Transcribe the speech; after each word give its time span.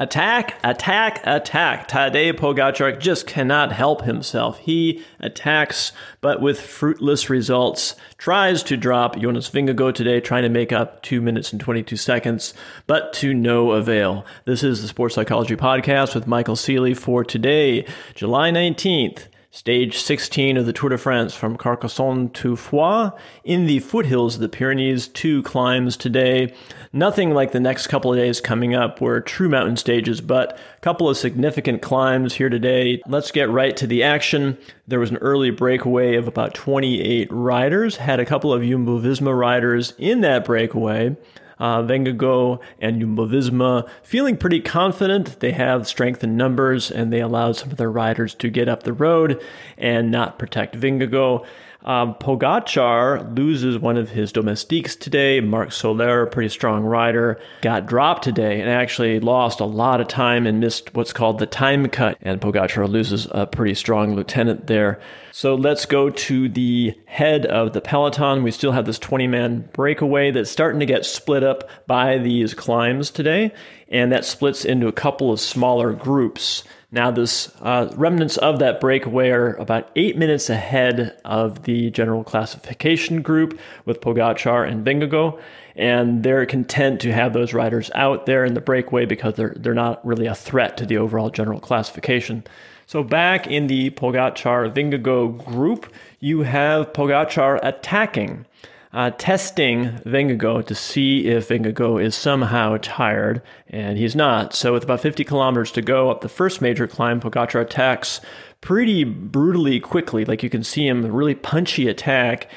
Attack, 0.00 0.58
attack, 0.64 1.20
attack. 1.24 1.86
Tadej 1.86 2.32
Pogacar 2.32 2.98
just 2.98 3.26
cannot 3.26 3.72
help 3.72 4.02
himself. 4.02 4.58
He 4.58 5.04
attacks, 5.20 5.92
but 6.20 6.40
with 6.40 6.60
fruitless 6.60 7.28
results. 7.30 7.94
Tries 8.16 8.62
to 8.64 8.76
drop 8.76 9.18
Jonas 9.18 9.50
Vingegaard 9.50 9.94
today, 9.94 10.20
trying 10.20 10.42
to 10.42 10.48
make 10.48 10.72
up 10.72 11.02
2 11.02 11.20
minutes 11.20 11.52
and 11.52 11.60
22 11.60 11.96
seconds, 11.96 12.54
but 12.86 13.12
to 13.14 13.34
no 13.34 13.72
avail. 13.72 14.24
This 14.44 14.64
is 14.64 14.82
the 14.82 14.88
Sports 14.88 15.14
Psychology 15.14 15.56
Podcast 15.56 16.14
with 16.14 16.26
Michael 16.26 16.56
Sealey 16.56 16.96
for 16.96 17.22
today, 17.22 17.86
July 18.14 18.50
19th. 18.50 19.28
Stage 19.54 19.98
16 19.98 20.56
of 20.56 20.64
the 20.64 20.72
Tour 20.72 20.88
de 20.88 20.96
France 20.96 21.34
from 21.34 21.58
Carcassonne 21.58 22.30
to 22.30 22.56
Foix 22.56 23.10
in 23.44 23.66
the 23.66 23.80
foothills 23.80 24.36
of 24.36 24.40
the 24.40 24.48
Pyrenees. 24.48 25.08
Two 25.08 25.42
climbs 25.42 25.94
today. 25.94 26.54
Nothing 26.90 27.34
like 27.34 27.52
the 27.52 27.60
next 27.60 27.88
couple 27.88 28.14
of 28.14 28.18
days 28.18 28.40
coming 28.40 28.74
up 28.74 29.02
were 29.02 29.20
true 29.20 29.50
mountain 29.50 29.76
stages, 29.76 30.22
but 30.22 30.58
a 30.78 30.80
couple 30.80 31.06
of 31.06 31.18
significant 31.18 31.82
climbs 31.82 32.32
here 32.32 32.48
today. 32.48 33.02
Let's 33.06 33.30
get 33.30 33.50
right 33.50 33.76
to 33.76 33.86
the 33.86 34.02
action. 34.02 34.56
There 34.88 35.00
was 35.00 35.10
an 35.10 35.18
early 35.18 35.50
breakaway 35.50 36.16
of 36.16 36.26
about 36.26 36.54
28 36.54 37.28
riders, 37.30 37.96
had 37.96 38.20
a 38.20 38.24
couple 38.24 38.54
of 38.54 38.62
Jumbo 38.62 38.98
Visma 39.00 39.38
riders 39.38 39.92
in 39.98 40.22
that 40.22 40.46
breakaway 40.46 41.14
uh, 41.58 41.82
Vingegaard 41.82 42.60
and 42.80 43.00
Jumbo 43.00 43.26
Visma 43.26 43.88
feeling 44.02 44.36
pretty 44.36 44.60
confident. 44.60 45.40
They 45.40 45.52
have 45.52 45.86
strength 45.86 46.22
in 46.24 46.36
numbers 46.36 46.90
and 46.90 47.12
they 47.12 47.20
allowed 47.20 47.56
some 47.56 47.70
of 47.70 47.76
their 47.76 47.90
riders 47.90 48.34
to 48.36 48.50
get 48.50 48.68
up 48.68 48.82
the 48.82 48.92
road 48.92 49.42
and 49.76 50.10
not 50.10 50.38
protect 50.38 50.78
Vingegaard. 50.78 51.44
Um, 51.84 52.14
Pogacar 52.14 53.36
loses 53.36 53.78
one 53.78 53.96
of 53.96 54.10
his 54.10 54.32
domestiques 54.32 54.94
today. 54.94 55.40
Marc 55.40 55.72
Soler, 55.72 56.22
a 56.22 56.26
pretty 56.30 56.48
strong 56.48 56.84
rider, 56.84 57.40
got 57.60 57.86
dropped 57.86 58.24
today 58.24 58.60
and 58.60 58.70
actually 58.70 59.18
lost 59.20 59.60
a 59.60 59.64
lot 59.64 60.00
of 60.00 60.08
time 60.08 60.46
and 60.46 60.60
missed 60.60 60.94
what's 60.94 61.12
called 61.12 61.38
the 61.38 61.46
time 61.46 61.88
cut. 61.88 62.16
And 62.22 62.40
Pogacar 62.40 62.88
loses 62.88 63.26
a 63.30 63.46
pretty 63.46 63.74
strong 63.74 64.14
lieutenant 64.14 64.66
there. 64.66 65.00
So 65.32 65.54
let's 65.54 65.86
go 65.86 66.10
to 66.10 66.48
the 66.48 66.94
head 67.06 67.46
of 67.46 67.72
the 67.72 67.80
peloton. 67.80 68.42
We 68.42 68.50
still 68.50 68.72
have 68.72 68.84
this 68.84 68.98
20 68.98 69.26
man 69.26 69.68
breakaway 69.72 70.30
that's 70.30 70.50
starting 70.50 70.80
to 70.80 70.86
get 70.86 71.06
split 71.06 71.42
up 71.42 71.68
by 71.86 72.18
these 72.18 72.54
climbs 72.54 73.10
today, 73.10 73.52
and 73.88 74.12
that 74.12 74.24
splits 74.24 74.64
into 74.64 74.88
a 74.88 74.92
couple 74.92 75.32
of 75.32 75.40
smaller 75.40 75.92
groups. 75.92 76.64
Now, 76.94 77.10
this 77.10 77.50
uh, 77.62 77.90
remnants 77.96 78.36
of 78.36 78.58
that 78.58 78.78
breakaway 78.78 79.30
are 79.30 79.54
about 79.54 79.90
eight 79.96 80.18
minutes 80.18 80.50
ahead 80.50 81.18
of 81.24 81.62
the 81.62 81.90
general 81.90 82.22
classification 82.22 83.22
group 83.22 83.58
with 83.86 84.02
Pogacar 84.02 84.70
and 84.70 84.84
Vingegaard, 84.84 85.40
and 85.74 86.22
they're 86.22 86.44
content 86.44 87.00
to 87.00 87.12
have 87.12 87.32
those 87.32 87.54
riders 87.54 87.90
out 87.94 88.26
there 88.26 88.44
in 88.44 88.52
the 88.52 88.60
breakaway 88.60 89.06
because 89.06 89.36
they're 89.36 89.54
they're 89.56 89.72
not 89.72 90.06
really 90.06 90.26
a 90.26 90.34
threat 90.34 90.76
to 90.76 90.84
the 90.84 90.98
overall 90.98 91.30
general 91.30 91.60
classification. 91.60 92.44
So 92.86 93.02
back 93.02 93.46
in 93.46 93.68
the 93.68 93.88
Pogacar 93.92 94.70
Vingegaard 94.70 95.46
group, 95.46 95.90
you 96.20 96.42
have 96.42 96.92
Pogacar 96.92 97.58
attacking, 97.62 98.44
uh, 98.92 99.10
testing 99.16 99.98
Vingegaard 100.04 100.66
to 100.66 100.74
see 100.74 101.26
if 101.26 101.48
Vingegaard 101.48 102.02
is 102.02 102.14
somehow 102.14 102.76
tired, 102.82 103.40
and 103.68 103.96
he's 103.96 104.14
not. 104.14 104.54
So 104.54 104.74
with 104.74 104.84
about 104.84 105.00
50 105.00 105.24
kilometers 105.24 105.72
to 105.72 105.82
go 105.82 106.10
up 106.10 106.20
the 106.20 106.28
first 106.28 106.60
major 106.60 106.86
climb, 106.86 107.20
Pogacar 107.20 107.62
attacks 107.62 108.20
pretty 108.60 109.04
brutally 109.04 109.80
quickly. 109.80 110.24
Like 110.24 110.42
you 110.42 110.50
can 110.50 110.62
see 110.62 110.86
him 110.86 111.04
a 111.04 111.10
really 111.10 111.34
punchy 111.34 111.88
attack. 111.88 112.48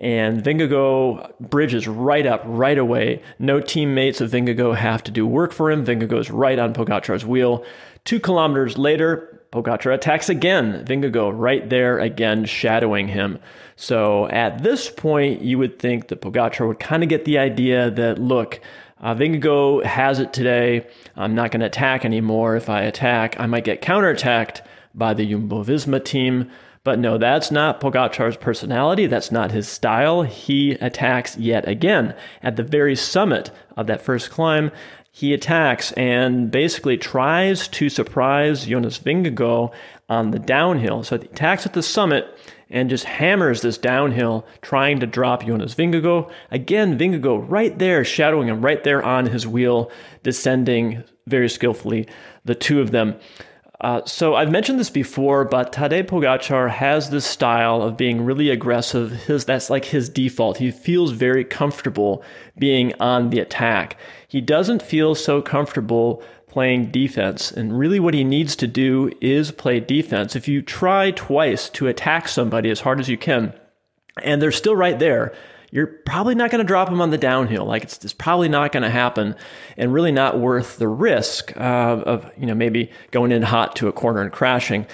And 0.00 0.42
Vingegaard 0.42 1.38
bridges 1.38 1.86
right 1.86 2.26
up 2.26 2.42
right 2.44 2.76
away. 2.76 3.22
No 3.38 3.60
teammates 3.60 4.20
of 4.20 4.32
Vingegaard 4.32 4.76
have 4.76 5.04
to 5.04 5.12
do 5.12 5.24
work 5.26 5.52
for 5.52 5.70
him. 5.70 5.86
Vingegaard's 5.86 6.30
right 6.30 6.58
on 6.58 6.74
Pogacar's 6.74 7.24
wheel. 7.24 7.64
Two 8.04 8.18
kilometers 8.18 8.76
later, 8.76 9.43
Pogacar 9.54 9.94
attacks 9.94 10.28
again. 10.28 10.84
Vingegaard 10.84 11.38
right 11.38 11.70
there 11.70 12.00
again, 12.00 12.44
shadowing 12.44 13.06
him. 13.06 13.38
So 13.76 14.28
at 14.28 14.64
this 14.64 14.90
point, 14.90 15.42
you 15.42 15.58
would 15.58 15.78
think 15.78 16.08
that 16.08 16.20
Pogacar 16.20 16.66
would 16.66 16.80
kind 16.80 17.04
of 17.04 17.08
get 17.08 17.24
the 17.24 17.38
idea 17.38 17.88
that, 17.88 18.18
look, 18.18 18.60
uh, 19.00 19.14
Vingegaard 19.14 19.84
has 19.84 20.18
it 20.18 20.32
today. 20.32 20.86
I'm 21.14 21.36
not 21.36 21.52
going 21.52 21.60
to 21.60 21.66
attack 21.66 22.04
anymore. 22.04 22.56
If 22.56 22.68
I 22.68 22.82
attack, 22.82 23.38
I 23.38 23.46
might 23.46 23.64
get 23.64 23.80
counterattacked 23.80 24.62
by 24.92 25.14
the 25.14 25.24
Jumbo 25.24 25.62
Visma 25.62 26.04
team. 26.04 26.50
But 26.82 26.98
no, 26.98 27.16
that's 27.16 27.50
not 27.50 27.80
Pogacar's 27.80 28.36
personality. 28.36 29.06
That's 29.06 29.30
not 29.30 29.52
his 29.52 29.68
style. 29.68 30.22
He 30.22 30.72
attacks 30.72 31.36
yet 31.38 31.66
again 31.68 32.14
at 32.42 32.56
the 32.56 32.62
very 32.64 32.96
summit 32.96 33.52
of 33.76 33.86
that 33.86 34.02
first 34.02 34.30
climb 34.30 34.72
he 35.16 35.32
attacks 35.32 35.92
and 35.92 36.50
basically 36.50 36.96
tries 36.96 37.68
to 37.68 37.88
surprise 37.88 38.66
Jonas 38.66 38.98
Vingegaard 38.98 39.72
on 40.08 40.32
the 40.32 40.40
downhill. 40.40 41.04
So 41.04 41.16
he 41.16 41.26
attacks 41.26 41.64
at 41.64 41.72
the 41.72 41.84
summit 41.84 42.36
and 42.68 42.90
just 42.90 43.04
hammers 43.04 43.60
this 43.60 43.78
downhill, 43.78 44.44
trying 44.60 44.98
to 44.98 45.06
drop 45.06 45.46
Jonas 45.46 45.76
Vingegaard. 45.76 46.28
Again, 46.50 46.98
Vingegaard 46.98 47.48
right 47.48 47.78
there, 47.78 48.04
shadowing 48.04 48.48
him 48.48 48.60
right 48.60 48.82
there 48.82 49.04
on 49.04 49.26
his 49.26 49.46
wheel, 49.46 49.88
descending 50.24 51.04
very 51.28 51.48
skillfully, 51.48 52.08
the 52.44 52.56
two 52.56 52.80
of 52.80 52.90
them. 52.90 53.14
Uh, 53.84 54.02
so 54.06 54.34
I've 54.34 54.50
mentioned 54.50 54.80
this 54.80 54.88
before, 54.88 55.44
but 55.44 55.70
Tadej 55.70 56.06
Pogacar 56.06 56.70
has 56.70 57.10
this 57.10 57.26
style 57.26 57.82
of 57.82 57.98
being 57.98 58.24
really 58.24 58.48
aggressive. 58.48 59.10
His 59.10 59.44
that's 59.44 59.68
like 59.68 59.84
his 59.84 60.08
default. 60.08 60.56
He 60.56 60.70
feels 60.70 61.10
very 61.10 61.44
comfortable 61.44 62.24
being 62.58 62.94
on 62.98 63.28
the 63.28 63.40
attack. 63.40 63.98
He 64.26 64.40
doesn't 64.40 64.80
feel 64.80 65.14
so 65.14 65.42
comfortable 65.42 66.22
playing 66.48 66.92
defense. 66.92 67.52
And 67.52 67.78
really, 67.78 68.00
what 68.00 68.14
he 68.14 68.24
needs 68.24 68.56
to 68.56 68.66
do 68.66 69.12
is 69.20 69.50
play 69.50 69.80
defense. 69.80 70.34
If 70.34 70.48
you 70.48 70.62
try 70.62 71.10
twice 71.10 71.68
to 71.68 71.86
attack 71.86 72.28
somebody 72.28 72.70
as 72.70 72.80
hard 72.80 73.00
as 73.00 73.10
you 73.10 73.18
can, 73.18 73.52
and 74.22 74.40
they're 74.40 74.50
still 74.50 74.76
right 74.76 74.98
there, 74.98 75.34
you're 75.74 75.88
probably 75.88 76.36
not 76.36 76.52
going 76.52 76.64
to 76.64 76.66
drop 76.66 76.88
them 76.88 77.00
on 77.00 77.10
the 77.10 77.18
downhill. 77.18 77.64
Like 77.64 77.82
it's, 77.82 78.04
it's 78.04 78.12
probably 78.12 78.48
not 78.48 78.70
going 78.70 78.84
to 78.84 78.90
happen, 78.90 79.34
and 79.76 79.92
really 79.92 80.12
not 80.12 80.38
worth 80.38 80.78
the 80.78 80.86
risk 80.86 81.54
uh, 81.56 81.60
of 82.06 82.30
you 82.38 82.46
know 82.46 82.54
maybe 82.54 82.92
going 83.10 83.32
in 83.32 83.42
hot 83.42 83.74
to 83.76 83.88
a 83.88 83.92
corner 83.92 84.22
and 84.22 84.30
crashing. 84.30 84.86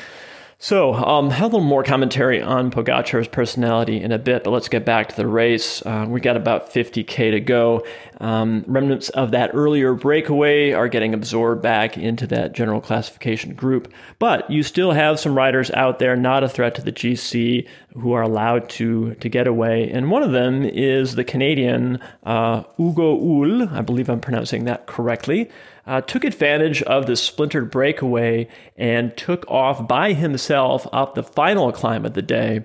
So, 0.62 0.93
um, 0.93 1.31
have 1.31 1.54
a 1.54 1.56
little 1.56 1.60
more 1.66 1.82
commentary 1.82 2.43
on 2.43 2.71
Pogacar's 2.71 3.26
personality 3.26 4.03
in 4.03 4.12
a 4.12 4.19
bit, 4.19 4.44
but 4.44 4.50
let's 4.50 4.69
get 4.69 4.84
back 4.84 5.09
to 5.09 5.16
the 5.16 5.26
race. 5.26 5.81
Uh, 5.87 6.04
we 6.06 6.21
got 6.21 6.37
about 6.37 6.71
50k 6.71 7.31
to 7.31 7.41
go. 7.41 7.82
Um, 8.21 8.66
remnants 8.66 9.09
of 9.09 9.31
that 9.31 9.53
earlier 9.54 9.94
breakaway 9.94 10.72
are 10.72 10.87
getting 10.87 11.15
absorbed 11.15 11.62
back 11.62 11.97
into 11.97 12.26
that 12.26 12.53
general 12.53 12.82
classification 12.82 13.54
group, 13.54 13.91
but 14.19 14.50
you 14.50 14.62
still 14.62 14.93
have 14.93 15.19
some 15.19 15.34
riders 15.34 15.70
out 15.70 15.99
there 15.99 16.15
not 16.15 16.44
a 16.44 16.49
threat 16.49 16.75
to 16.75 16.82
the 16.82 16.93
GC 16.93 17.66
who 17.94 18.12
are 18.12 18.20
allowed 18.20 18.69
to 18.69 19.15
to 19.15 19.31
get 19.31 19.47
away, 19.47 19.91
and 19.91 20.10
one 20.10 20.22
of 20.22 20.32
them 20.32 20.66
is 20.66 21.15
the 21.15 21.25
Canadian 21.25 21.99
uh, 22.25 22.65
Hugo 22.76 23.19
Houle. 23.19 23.66
I 23.72 23.81
believe 23.81 24.10
I'm 24.10 24.20
pronouncing 24.20 24.65
that 24.65 24.84
correctly 24.84 25.49
uh, 25.91 26.01
took 26.01 26.23
advantage 26.23 26.83
of 26.84 27.06
the 27.06 27.17
splintered 27.17 27.69
breakaway 27.69 28.47
and 28.77 29.17
took 29.17 29.45
off 29.51 29.89
by 29.89 30.12
himself 30.12 30.87
up 30.93 31.17
the 31.17 31.23
final 31.23 31.73
climb 31.73 32.06
of 32.06 32.15
the 32.15 32.23
day 32.23 32.65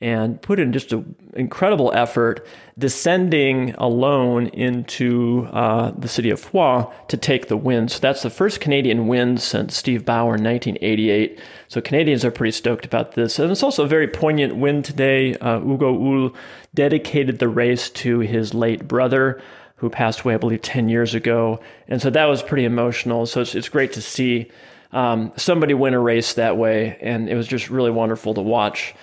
and 0.00 0.40
put 0.42 0.60
in 0.60 0.72
just 0.72 0.92
an 0.92 1.16
incredible 1.34 1.92
effort 1.92 2.46
descending 2.78 3.74
alone 3.78 4.46
into 4.48 5.48
uh, 5.52 5.90
the 5.98 6.06
city 6.06 6.30
of 6.30 6.38
Foix 6.38 6.84
to 7.08 7.16
take 7.16 7.48
the 7.48 7.56
win. 7.56 7.88
So 7.88 7.98
that's 7.98 8.22
the 8.22 8.30
first 8.30 8.60
Canadian 8.60 9.08
win 9.08 9.38
since 9.38 9.76
Steve 9.76 10.04
Bauer 10.04 10.36
in 10.36 10.44
1988. 10.44 11.40
So 11.66 11.80
Canadians 11.80 12.24
are 12.24 12.30
pretty 12.30 12.52
stoked 12.52 12.84
about 12.84 13.12
this. 13.12 13.40
And 13.40 13.50
it's 13.50 13.64
also 13.64 13.84
a 13.84 13.88
very 13.88 14.06
poignant 14.06 14.54
win 14.54 14.84
today. 14.84 15.34
Uh, 15.34 15.58
Hugo 15.58 15.98
Houle 15.98 16.34
dedicated 16.74 17.40
the 17.40 17.48
race 17.48 17.90
to 17.90 18.20
his 18.20 18.54
late 18.54 18.86
brother 18.86 19.42
who 19.82 19.90
passed 19.90 20.20
away, 20.20 20.32
I 20.32 20.36
believe, 20.36 20.62
10 20.62 20.88
years 20.88 21.12
ago. 21.12 21.58
And 21.88 22.00
so 22.00 22.08
that 22.08 22.26
was 22.26 22.40
pretty 22.40 22.64
emotional. 22.64 23.26
So 23.26 23.40
it's, 23.40 23.56
it's 23.56 23.68
great 23.68 23.94
to 23.94 24.00
see 24.00 24.48
um, 24.92 25.32
somebody 25.36 25.74
win 25.74 25.92
a 25.92 25.98
race 25.98 26.34
that 26.34 26.56
way. 26.56 26.96
And 27.00 27.28
it 27.28 27.34
was 27.34 27.48
just 27.48 27.68
really 27.68 27.90
wonderful 27.90 28.32
to 28.34 28.40
watch. 28.40 28.94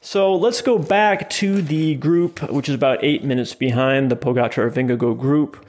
So 0.00 0.34
let's 0.34 0.62
go 0.62 0.78
back 0.78 1.28
to 1.30 1.60
the 1.60 1.96
group, 1.96 2.40
which 2.50 2.70
is 2.70 2.74
about 2.74 3.04
eight 3.04 3.24
minutes 3.24 3.54
behind 3.54 4.10
the 4.10 4.16
Pogacar 4.16 4.70
Vingegaard 4.72 5.20
group. 5.20 5.66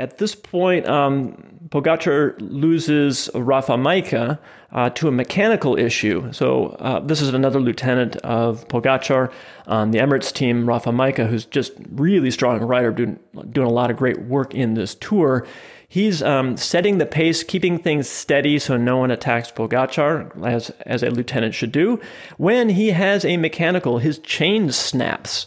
At 0.00 0.18
this 0.18 0.34
point, 0.34 0.88
um, 0.88 1.51
Pogacar 1.72 2.36
loses 2.38 3.30
Rafa 3.34 3.72
Majka 3.72 4.38
uh, 4.72 4.90
to 4.90 5.08
a 5.08 5.10
mechanical 5.10 5.78
issue. 5.78 6.30
So 6.30 6.66
uh, 6.78 7.00
this 7.00 7.22
is 7.22 7.32
another 7.32 7.60
lieutenant 7.60 8.16
of 8.16 8.68
Pogacar 8.68 9.32
on 9.66 9.90
the 9.90 9.98
Emirates 9.98 10.30
team, 10.30 10.68
Rafa 10.68 10.90
Majka, 10.90 11.26
who's 11.26 11.46
just 11.46 11.72
really 11.92 12.30
strong 12.30 12.60
rider, 12.60 12.92
doing 12.92 13.18
doing 13.50 13.66
a 13.66 13.72
lot 13.72 13.90
of 13.90 13.96
great 13.96 14.20
work 14.20 14.54
in 14.54 14.74
this 14.74 14.94
tour. 14.94 15.46
He's 15.88 16.22
um, 16.22 16.58
setting 16.58 16.98
the 16.98 17.06
pace, 17.06 17.42
keeping 17.42 17.78
things 17.78 18.06
steady 18.06 18.58
so 18.58 18.76
no 18.76 18.98
one 18.98 19.10
attacks 19.10 19.50
Pogacar, 19.50 20.46
as, 20.46 20.70
as 20.84 21.02
a 21.02 21.10
lieutenant 21.10 21.54
should 21.54 21.72
do. 21.72 22.00
When 22.36 22.68
he 22.68 22.88
has 22.90 23.24
a 23.24 23.38
mechanical, 23.38 23.98
his 23.98 24.18
chain 24.18 24.72
snaps. 24.72 25.46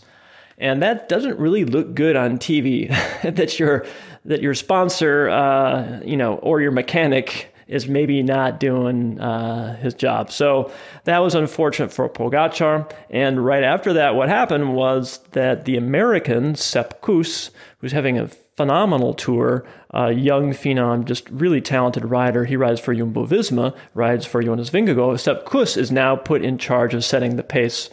And 0.58 0.82
that 0.82 1.10
doesn't 1.10 1.38
really 1.38 1.66
look 1.66 1.94
good 1.96 2.16
on 2.16 2.38
TV. 2.38 2.90
that 3.36 3.60
you're 3.60 3.86
that 4.26 4.42
your 4.42 4.54
sponsor, 4.54 5.30
uh, 5.30 6.02
you 6.04 6.18
know, 6.18 6.36
or 6.36 6.62
your 6.62 6.72
mechanic 6.72 7.54
is 7.68 7.88
maybe 7.88 8.22
not 8.22 8.60
doing 8.60 9.20
uh, 9.20 9.76
his 9.78 9.94
job. 9.94 10.32
So 10.32 10.72
that 11.06 11.20
was 11.20 11.34
unfortunate 11.34 11.92
for 11.92 12.08
Pogacar. 12.10 12.92
And 13.10 13.44
right 13.44 13.64
after 13.64 13.94
that, 13.94 14.16
what 14.16 14.30
happened 14.30 14.76
was 14.76 15.20
that 15.32 15.66
the 15.66 15.78
American 15.78 16.56
Sepp 16.56 17.02
Kuss, 17.02 17.50
who's 17.80 17.92
having 17.92 18.20
a 18.20 18.28
phenomenal 18.56 19.14
tour, 19.14 19.66
uh, 19.94 20.08
young 20.08 20.52
phenom, 20.52 21.06
just 21.06 21.30
really 21.30 21.62
talented 21.62 22.06
rider. 22.06 22.46
He 22.46 22.56
rides 22.56 22.80
for 22.80 22.94
Jumbo 22.94 23.26
Visma, 23.26 23.76
rides 23.94 24.26
for 24.26 24.44
Jonas 24.44 24.70
Vingegaard. 24.70 25.20
Sepp 25.20 25.46
Kuss 25.46 25.76
is 25.76 25.92
now 25.92 26.16
put 26.16 26.44
in 26.44 26.58
charge 26.58 26.94
of 26.94 27.04
setting 27.04 27.36
the 27.36 27.44
pace 27.44 27.90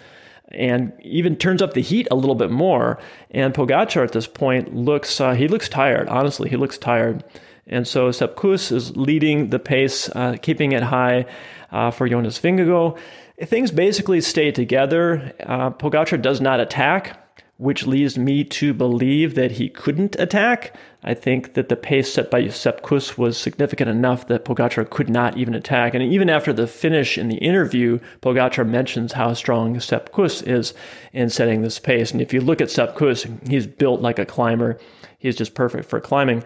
and 0.52 0.92
even 1.00 1.36
turns 1.36 1.62
up 1.62 1.74
the 1.74 1.82
heat 1.82 2.08
a 2.10 2.14
little 2.14 2.34
bit 2.34 2.50
more. 2.50 2.98
And 3.30 3.54
Pogacar 3.54 4.04
at 4.04 4.12
this 4.12 4.26
point 4.26 4.74
looks 4.74 5.20
uh, 5.20 5.32
he 5.32 5.48
looks 5.48 5.68
tired. 5.68 6.08
Honestly, 6.08 6.48
he 6.48 6.56
looks 6.56 6.78
tired. 6.78 7.24
And 7.66 7.86
so 7.86 8.10
Sepp 8.10 8.36
Kuss 8.36 8.72
is 8.72 8.96
leading 8.96 9.50
the 9.50 9.58
pace, 9.58 10.08
uh, 10.10 10.36
keeping 10.42 10.72
it 10.72 10.82
high 10.82 11.26
uh, 11.70 11.90
for 11.90 12.08
Jonas 12.08 12.38
Vingegaard. 12.38 12.98
Things 13.44 13.70
basically 13.70 14.20
stay 14.20 14.50
together. 14.50 15.32
Uh, 15.40 15.70
Pogacar 15.70 16.20
does 16.20 16.40
not 16.40 16.60
attack, 16.60 17.21
which 17.62 17.86
leads 17.86 18.18
me 18.18 18.42
to 18.42 18.74
believe 18.74 19.36
that 19.36 19.52
he 19.52 19.68
couldn't 19.68 20.16
attack. 20.18 20.74
I 21.04 21.14
think 21.14 21.54
that 21.54 21.68
the 21.68 21.76
pace 21.76 22.12
set 22.12 22.28
by 22.28 22.48
Sepp 22.48 22.82
Kuss 22.82 23.16
was 23.16 23.38
significant 23.38 23.88
enough 23.88 24.26
that 24.26 24.44
Pogacar 24.44 24.90
could 24.90 25.08
not 25.08 25.36
even 25.36 25.54
attack. 25.54 25.94
And 25.94 26.02
even 26.02 26.28
after 26.28 26.52
the 26.52 26.66
finish 26.66 27.16
in 27.16 27.28
the 27.28 27.36
interview, 27.36 28.00
Pogacar 28.20 28.68
mentions 28.68 29.12
how 29.12 29.32
strong 29.34 29.78
Sepp 29.78 30.10
Kuss 30.10 30.42
is 30.42 30.74
in 31.12 31.30
setting 31.30 31.62
this 31.62 31.78
pace. 31.78 32.10
And 32.10 32.20
if 32.20 32.32
you 32.32 32.40
look 32.40 32.60
at 32.60 32.68
Sepp 32.68 32.96
Kuss, 32.96 33.26
he's 33.48 33.68
built 33.68 34.00
like 34.00 34.18
a 34.18 34.26
climber. 34.26 34.80
He's 35.20 35.36
just 35.36 35.54
perfect 35.54 35.88
for 35.88 36.00
climbing. 36.00 36.42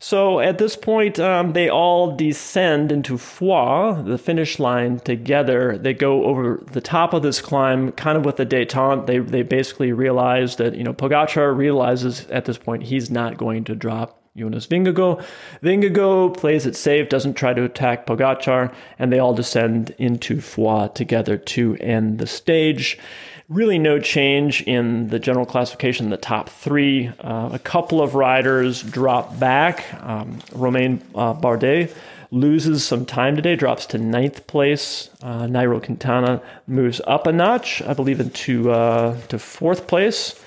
So 0.00 0.38
at 0.40 0.58
this 0.58 0.76
point, 0.76 1.18
um, 1.18 1.52
they 1.54 1.68
all 1.68 2.14
descend 2.14 2.92
into 2.92 3.18
Foix, 3.18 4.00
the 4.02 4.18
finish 4.18 4.58
line, 4.58 5.00
together. 5.00 5.76
They 5.76 5.92
go 5.92 6.24
over 6.24 6.62
the 6.70 6.80
top 6.80 7.12
of 7.12 7.22
this 7.22 7.40
climb, 7.40 7.92
kind 7.92 8.16
of 8.16 8.24
with 8.24 8.38
a 8.38 8.46
detente. 8.46 9.06
They 9.06 9.18
they 9.18 9.42
basically 9.42 9.92
realize 9.92 10.56
that 10.56 10.76
you 10.76 10.84
know 10.84 10.94
Pogacar 10.94 11.56
realizes 11.56 12.26
at 12.30 12.44
this 12.44 12.58
point 12.58 12.84
he's 12.84 13.10
not 13.10 13.38
going 13.38 13.64
to 13.64 13.74
drop 13.74 14.17
Jonas 14.38 14.66
Vingegaard. 14.66 15.24
Vingegaard 15.62 16.36
plays 16.36 16.66
it 16.66 16.76
safe, 16.76 17.08
doesn't 17.08 17.34
try 17.34 17.52
to 17.52 17.64
attack 17.64 18.06
Pogacar, 18.06 18.72
and 18.98 19.12
they 19.12 19.18
all 19.18 19.34
descend 19.34 19.94
into 19.98 20.40
Foix 20.40 20.88
together 20.94 21.36
to 21.36 21.76
end 21.80 22.18
the 22.18 22.26
stage. 22.26 22.98
Really, 23.48 23.78
no 23.78 23.98
change 23.98 24.62
in 24.62 25.08
the 25.08 25.18
general 25.18 25.46
classification. 25.46 26.10
The 26.10 26.18
top 26.18 26.50
three, 26.50 27.08
uh, 27.20 27.48
a 27.50 27.58
couple 27.58 28.02
of 28.02 28.14
riders 28.14 28.82
drop 28.82 29.38
back. 29.38 29.86
Um, 30.02 30.38
Romain 30.52 31.02
uh, 31.14 31.32
Bardet 31.32 31.94
loses 32.30 32.84
some 32.84 33.06
time 33.06 33.36
today, 33.36 33.56
drops 33.56 33.86
to 33.86 33.98
ninth 33.98 34.46
place. 34.46 35.08
Uh, 35.22 35.44
Nairo 35.44 35.82
Quintana 35.82 36.42
moves 36.66 37.00
up 37.06 37.26
a 37.26 37.32
notch, 37.32 37.80
I 37.82 37.94
believe, 37.94 38.20
into 38.20 38.70
uh, 38.70 39.18
to 39.28 39.38
fourth 39.38 39.86
place, 39.86 40.38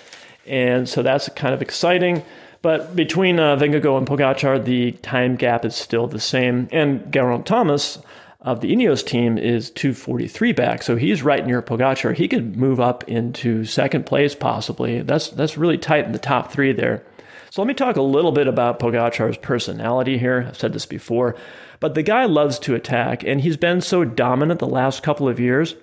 and 0.45 0.87
so 0.87 1.01
that's 1.01 1.27
kind 1.29 1.55
of 1.55 1.61
exciting. 1.63 2.23
But 2.61 2.95
between 2.95 3.39
uh, 3.39 3.55
Vingegaard 3.55 3.97
and 3.97 4.07
Pogacar, 4.07 4.63
the 4.63 4.91
time 4.91 5.35
gap 5.35 5.65
is 5.65 5.75
still 5.75 6.07
the 6.07 6.19
same. 6.19 6.67
And 6.71 7.11
Geraint 7.11 7.45
Thomas 7.45 7.99
of 8.41 8.61
the 8.61 8.71
Ineos 8.71 9.05
team 9.05 9.37
is 9.37 9.69
243 9.71 10.51
back, 10.51 10.83
so 10.83 10.95
he's 10.95 11.23
right 11.23 11.45
near 11.45 11.61
Pogacar. 11.61 12.15
He 12.15 12.27
could 12.27 12.57
move 12.57 12.79
up 12.79 13.07
into 13.07 13.65
second 13.65 14.05
place 14.05 14.35
possibly. 14.35 15.01
That's 15.01 15.29
that's 15.29 15.57
really 15.57 15.77
tight 15.77 16.05
in 16.05 16.11
the 16.11 16.19
top 16.19 16.51
three 16.51 16.71
there. 16.71 17.03
So 17.51 17.61
let 17.61 17.67
me 17.67 17.73
talk 17.73 17.97
a 17.97 18.01
little 18.01 18.31
bit 18.31 18.47
about 18.47 18.79
Pogacar's 18.79 19.37
personality 19.37 20.17
here. 20.17 20.45
I've 20.47 20.57
said 20.57 20.73
this 20.73 20.85
before, 20.85 21.35
but 21.79 21.95
the 21.95 22.03
guy 22.03 22.25
loves 22.25 22.57
to 22.59 22.75
attack, 22.75 23.23
and 23.23 23.41
he's 23.41 23.57
been 23.57 23.81
so 23.81 24.05
dominant 24.05 24.59
the 24.59 24.67
last 24.67 25.03
couple 25.03 25.27
of 25.27 25.39
years. 25.39 25.75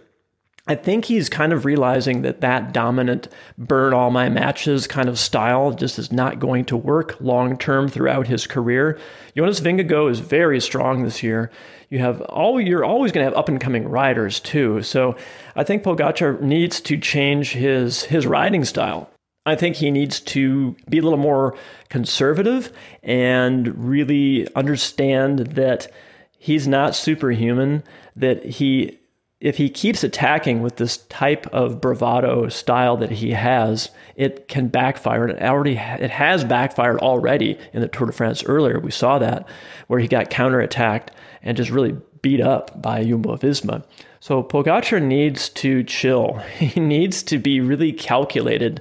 I 0.68 0.74
think 0.74 1.06
he's 1.06 1.30
kind 1.30 1.54
of 1.54 1.64
realizing 1.64 2.20
that 2.22 2.42
that 2.42 2.74
dominant 2.74 3.28
burn 3.56 3.94
all 3.94 4.10
my 4.10 4.28
matches 4.28 4.86
kind 4.86 5.08
of 5.08 5.18
style 5.18 5.72
just 5.72 5.98
is 5.98 6.12
not 6.12 6.38
going 6.38 6.66
to 6.66 6.76
work 6.76 7.18
long 7.20 7.56
term 7.56 7.88
throughout 7.88 8.26
his 8.26 8.46
career. 8.46 8.98
Jonas 9.34 9.60
Vingegaard 9.60 10.10
is 10.10 10.20
very 10.20 10.60
strong 10.60 11.04
this 11.04 11.22
year. 11.22 11.50
You 11.88 12.00
have 12.00 12.20
all 12.20 12.60
you're 12.60 12.84
always 12.84 13.12
going 13.12 13.24
to 13.24 13.30
have 13.30 13.38
up 13.38 13.48
and 13.48 13.58
coming 13.58 13.88
riders 13.88 14.40
too. 14.40 14.82
So 14.82 15.16
I 15.56 15.64
think 15.64 15.82
Pogacar 15.82 16.38
needs 16.42 16.82
to 16.82 16.98
change 16.98 17.52
his 17.52 18.04
his 18.04 18.26
riding 18.26 18.66
style. 18.66 19.10
I 19.46 19.56
think 19.56 19.76
he 19.76 19.90
needs 19.90 20.20
to 20.20 20.76
be 20.90 20.98
a 20.98 21.02
little 21.02 21.18
more 21.18 21.56
conservative 21.88 22.70
and 23.02 23.88
really 23.88 24.46
understand 24.54 25.38
that 25.38 25.90
he's 26.38 26.68
not 26.68 26.94
superhuman, 26.94 27.82
that 28.14 28.44
he 28.44 28.97
if 29.40 29.56
he 29.56 29.70
keeps 29.70 30.02
attacking 30.02 30.62
with 30.62 30.76
this 30.76 30.96
type 31.08 31.46
of 31.48 31.80
bravado 31.80 32.48
style 32.48 32.96
that 32.96 33.10
he 33.10 33.32
has, 33.32 33.90
it 34.16 34.48
can 34.48 34.66
backfire. 34.66 35.28
It 35.28 35.40
already 35.40 35.76
it 35.76 36.10
has 36.10 36.42
backfired 36.42 36.98
already 36.98 37.56
in 37.72 37.80
the 37.80 37.88
Tour 37.88 38.08
de 38.08 38.12
France 38.12 38.42
earlier. 38.44 38.80
We 38.80 38.90
saw 38.90 39.18
that 39.20 39.48
where 39.86 40.00
he 40.00 40.08
got 40.08 40.30
counterattacked 40.30 41.08
and 41.42 41.56
just 41.56 41.70
really 41.70 41.96
beat 42.20 42.40
up 42.40 42.82
by 42.82 43.04
Jumbo 43.04 43.36
Visma. 43.36 43.84
So 44.18 44.42
Pogacar 44.42 45.00
needs 45.00 45.48
to 45.50 45.84
chill. 45.84 46.42
He 46.58 46.80
needs 46.80 47.22
to 47.24 47.38
be 47.38 47.60
really 47.60 47.92
calculated. 47.92 48.80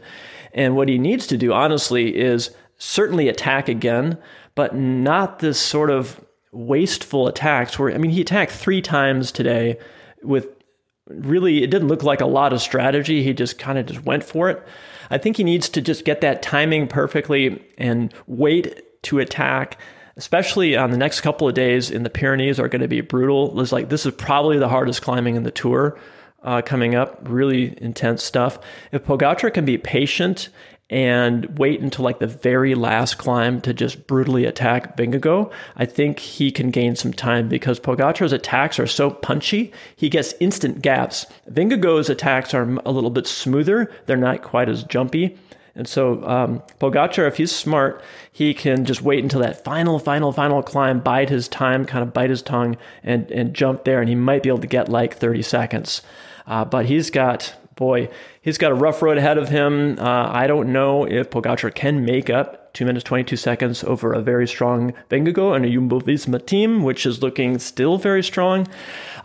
And 0.53 0.75
what 0.75 0.89
he 0.89 0.98
needs 0.98 1.27
to 1.27 1.38
do, 1.38 1.53
honestly, 1.53 2.15
is 2.15 2.50
certainly 2.80 3.30
attack 3.30 3.69
again, 3.69 4.18
but 4.56 4.75
not 4.75 5.38
this 5.38 5.60
sort 5.60 5.92
of 5.92 6.19
wasteful 6.51 7.27
attacks 7.27 7.77
where, 7.77 7.94
I 7.94 8.00
mean, 8.00 8.10
he 8.10 8.21
attacked 8.21 8.51
three 8.51 8.81
times 8.81 9.31
today 9.31 9.77
with 10.24 10.48
really 11.08 11.64
it 11.64 11.69
didn't 11.69 11.88
look 11.88 12.04
like 12.04 12.22
a 12.22 12.25
lot 12.25 12.54
of 12.54 12.62
strategy. 12.62 13.24
He 13.24 13.34
just 13.34 13.58
kind 13.58 13.78
of 13.78 13.86
just 13.86 14.04
went 14.04 14.24
for 14.24 14.50
it. 14.50 14.66
I 15.10 15.18
think 15.18 15.38
he 15.38 15.44
needs 15.44 15.69
to 15.69 15.81
just 15.81 16.06
get 16.06 16.22
that 16.22 16.42
timing 16.42 16.88
perfectly 16.88 17.64
and 17.78 18.14
wait 18.28 19.04
to 19.04 19.19
attack. 19.19 19.80
Especially 20.18 20.75
on 20.75 20.90
the 20.90 20.98
next 20.98 21.22
couple 21.22 21.48
of 21.48 21.54
days 21.54 21.92
in 21.92 22.02
the 22.02 22.10
Pyrenees 22.10 22.60
are 22.60 22.68
going 22.68 22.81
to 22.81 22.88
be 22.88 23.02
brutal. 23.02 23.60
It's 23.62 23.72
like 23.72 23.90
this 23.90 24.06
is 24.06 24.14
probably 24.16 24.58
the 24.58 24.68
hardest 24.68 25.04
climbing 25.04 25.36
in 25.36 25.44
the 25.44 25.52
tour 25.52 26.00
uh, 26.42 26.63
coming 26.63 26.96
up. 26.96 27.20
Really 27.22 27.78
intense 27.81 28.24
stuff. 28.24 28.58
If 28.92 29.06
Pogacar 29.06 29.54
can 29.54 29.63
be 29.63 29.78
patient 29.78 30.50
and 30.89 31.57
wait 31.57 31.81
until 31.81 32.06
like 32.06 32.19
the 32.19 32.28
very 32.28 32.74
last 32.74 33.18
climb 33.18 33.60
to 33.62 33.74
just 33.74 34.07
brutally 34.07 34.45
attack 34.45 34.95
Vingegaard, 34.95 35.51
I 35.75 35.86
think 35.86 36.19
he 36.19 36.51
can 36.51 36.72
gain 36.72 36.95
some 36.95 37.12
time 37.12 37.50
because 37.50 37.80
Pogacar's 37.80 38.31
attacks 38.31 38.80
are 38.80 38.88
so 38.88 39.10
punchy. 39.12 39.74
He 39.96 40.10
gets 40.10 40.34
instant 40.39 40.82
gaps. 40.82 41.25
Vingegaard's 41.51 42.10
attacks 42.10 42.53
are 42.53 42.77
a 42.86 42.91
little 42.91 43.10
bit 43.10 43.27
smoother. 43.27 43.91
They're 44.06 44.15
not 44.15 44.44
quite 44.44 44.70
as 44.70 44.84
jumpy. 44.84 45.38
And 45.75 45.88
so 45.88 46.25
um, 46.27 46.63
Pogacar, 46.79 47.27
if 47.27 47.38
he's 47.38 47.56
smart, 47.56 48.01
he 48.32 48.53
can 48.56 48.84
just 48.84 49.03
wait 49.03 49.22
until 49.22 49.41
that 49.41 49.63
final, 49.63 50.00
final, 50.00 50.32
final 50.32 50.63
climb, 50.63 51.01
bide 51.01 51.29
his 51.29 51.48
time, 51.48 51.86
kind 51.86 52.01
of 52.01 52.13
bite 52.13 52.32
his 52.32 52.41
tongue, 52.41 52.77
and 53.03 53.29
and 53.29 53.53
jump 53.53 53.84
there, 53.84 54.00
and 54.00 54.10
he 54.10 54.15
might 54.15 54.41
be 54.41 54.50
able 54.50 54.58
to 54.60 54.67
get 54.67 54.89
like 54.89 55.17
30 55.17 55.44
seconds. 55.44 56.01
Uh, 56.48 56.65
but 56.65 56.88
he's 56.88 57.12
got 57.12 57.53
boy, 57.77 58.10
he's 58.41 58.57
got 58.57 58.72
a 58.72 58.75
rough 58.75 59.01
road 59.01 59.17
ahead 59.17 59.38
of 59.38 59.48
him. 59.48 59.98
Uh, 59.98 60.29
I 60.29 60.48
don't 60.48 60.74
know 60.74 61.05
if 61.05 61.29
Pogacar 61.29 61.74
can 61.74 62.03
make 62.03 62.29
up 62.29 62.74
two 62.74 62.86
minutes, 62.86 63.05
22 63.05 63.38
seconds 63.38 63.84
over 63.86 64.12
a 64.12 64.22
very 64.22 64.48
strong 64.48 64.93
Vingegaard 65.10 65.55
and 65.55 65.65
a 65.65 65.69
Jumbo 65.69 66.01
Visma 66.01 66.46
team, 66.46 66.84
which 66.84 67.05
is 67.05 67.24
looking 67.24 67.57
still 67.60 67.98
very 67.98 68.24
strong. 68.24 68.67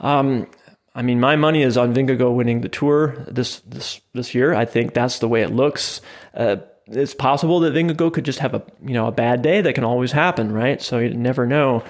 Um, 0.01 0.47
I 0.95 1.03
mean, 1.03 1.21
my 1.21 1.37
money 1.37 1.63
is 1.63 1.77
on 1.77 1.95
Vingegaard 1.95 2.35
winning 2.35 2.61
the 2.61 2.69
Tour 2.69 3.25
this 3.27 3.61
this 3.61 4.01
this 4.13 4.35
year. 4.35 4.55
I 4.55 4.65
think 4.65 4.95
that's 4.95 5.19
the 5.19 5.29
way 5.29 5.43
it 5.43 5.51
looks. 5.51 6.01
Uh, 6.35 6.57
it's 6.87 7.15
possible 7.15 7.61
that 7.61 7.75
Vingegaard 7.75 8.13
could 8.13 8.25
just 8.25 8.41
have 8.41 8.55
a 8.55 8.63
you 8.85 8.95
know 8.95 9.07
a 9.07 9.13
bad 9.13 9.43
day. 9.43 9.61
That 9.61 9.75
can 9.75 9.85
always 9.85 10.13
happen, 10.13 10.53
right? 10.53 10.81
So 10.81 10.99
you 10.99 11.15
never 11.15 11.47
know. 11.47 11.83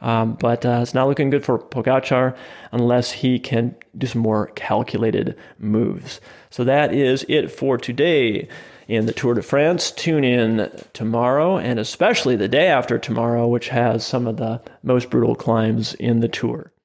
Um, 0.00 0.34
but 0.34 0.64
uh, 0.64 0.80
it's 0.82 0.94
not 0.94 1.08
looking 1.08 1.30
good 1.30 1.44
for 1.44 1.58
Pogacar 1.58 2.36
unless 2.72 3.12
he 3.12 3.38
can 3.38 3.76
do 3.96 4.06
some 4.06 4.22
more 4.22 4.46
calculated 4.48 5.36
moves. 5.58 6.20
So 6.48 6.64
that 6.64 6.94
is 6.94 7.24
it 7.28 7.50
for 7.50 7.76
today 7.76 8.48
in 8.88 9.06
the 9.06 9.12
Tour 9.12 9.34
de 9.34 9.42
France. 9.42 9.90
Tune 9.90 10.24
in 10.24 10.70
tomorrow 10.92 11.58
and 11.58 11.78
especially 11.78 12.34
the 12.36 12.48
day 12.48 12.66
after 12.66 12.98
tomorrow, 12.98 13.46
which 13.46 13.68
has 13.68 14.06
some 14.06 14.26
of 14.26 14.36
the 14.36 14.60
most 14.82 15.10
brutal 15.10 15.34
climbs 15.34 15.94
in 15.94 16.20
the 16.20 16.28
Tour. 16.28 16.72